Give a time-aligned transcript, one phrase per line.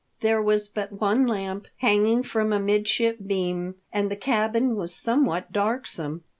[0.21, 5.51] There was but one lamp, hanging from a midship beam, and the cabin was somewhat
[5.51, 6.23] darksome.